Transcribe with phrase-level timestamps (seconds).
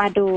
[0.00, 0.28] มาดู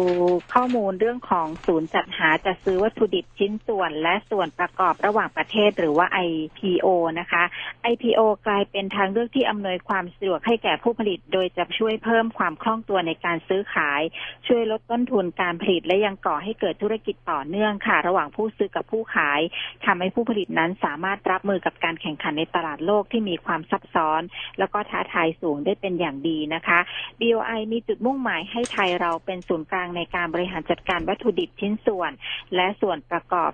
[0.53, 6.87] ข้อมูลเรื่องของศูนย์จัดหาจัดซื้อวัตถุดิบชิ้นส่วนและส่วนประกอบระหว่างประเทศหรือว่า IPO
[7.19, 7.43] นะคะ
[7.91, 14.01] IPO กลายเป็นทางเลือกที่อำนวยความสะดวกให้แก่ผู้ผลิต โดยจะช่วยเพิ่มความคล่องตัวในการซื้อขาย
[14.47, 19.41] ช่วยลดต้นทุนการผลิต และยังก่อให้เกิดธุรกิจต่อเนื่องค่ะ ระหว่างผู้ซื้อกับผู้ขาย
[19.85, 24.21] ทำให้ผู้ผลิตนั้นสามารถรับมือกับการแข่งขันในตลาดโลกที่มีความซับซ้อน
[24.59, 26.79] แล้วก็ท้าทายสูงได้เป็นอย่างดีนะคะ
[27.19, 32.11] BOI มีจุดมุ่งหมายให้ไทยเราเป็นศูนย์กลางในการบริหารจัดการวัตถุดิบชิ้นส่วน
[32.55, 33.51] และส่วนประกอบ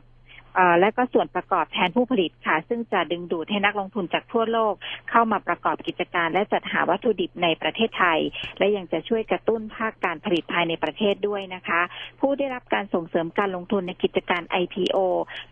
[0.79, 4.73] และก็ส่วนประกอบแทนผู้ผลิตค่ะ ซึ่งจะดึงดูดให้นักลงทุนจากทั่วโลก
[5.09, 8.19] เข้ามาประกอบกิจการและจัดหาวัตถุดิบในประเทศไทย
[8.57, 11.81] และยังจะช่วยกระตุ้นภาคการผลิตภายในประเทศด้วยนะคะ
[12.19, 14.97] ผู้ได้รับการส่งเสริมการลงทุนในกิจการ IPO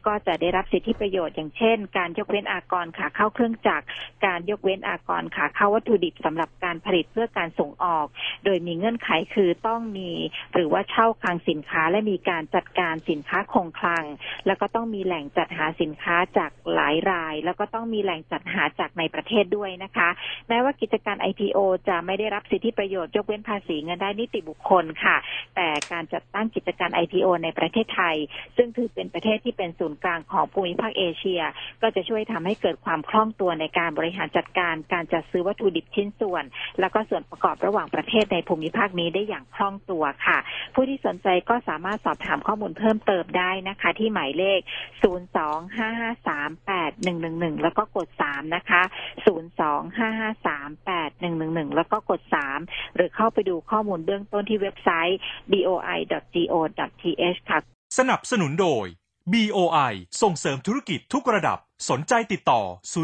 [0.05, 3.85] ก็จะได้รับสิทธิประโยชน์อย่างเช่น การยกเว้นอากรขาเข้าเครื่องจักร
[4.25, 8.07] การยกเว้นอากรขาเข้าวัตถุดิบสำหรับการผลิตเพื่อการส่งออก
[8.45, 10.11] โดยมีเงื่อนไขคือต้องมี
[10.53, 14.03] หรือว่าเช่าคลังสินค้าและมีการจัดการสินค้าคงคลัง
[14.47, 20.09] แล้วก็ต้องมีแหล่งจัดหาสินค้าจากหลายราย แล้วก็ต้องมีแหล่งจัดหาจากในประเทศด้วยนะคะ
[20.49, 25.17] แม้ว่ากิจการ IPO จะไม่ได้รับสิทธิประโยชน์ยกเว้นภาษีเงินได้นิติบุคคลค่ะ
[25.55, 28.15] แต่การจัดตั้งกิจการ IPO ในประเทศไทย
[28.57, 31.41] ซึ่งถือเป็นประเทศที่เป็นศูนย์กลางของภูมิภาคเอเชีย
[31.81, 36.43] ก็จะช่วยทำให้เกิดความคล่องตัวในการบริหารจัดการการจัดซื้อวัตถุดิบชิ้นส่วน
[36.79, 40.37] แล้วก็ส่วนประกอบระหว่างประเทศในภูมิภาคนี้ได้อย่างคล่องตัวค่ะ
[40.73, 44.59] ผู้ที่สนใจก็สามารถสอบถามข้อมูลเพิ่มเติมได้นะคะ ที่หมายเลข
[45.03, 48.81] 025538111แล้วก็กด3นะคะ
[49.27, 52.21] 025538111แล้วก็กด
[52.57, 55.19] 3หรือเข้าไปดูข้อมูลเบื้องต้นที่เว็บไซต์
[55.51, 57.59] boi.go.th ค่ะ
[57.97, 58.85] สนับสนุนโดย
[59.33, 61.57] BOI ส่งเสริมธุรกิจทุกระดับ
[61.89, 62.61] สนใจติดต่อ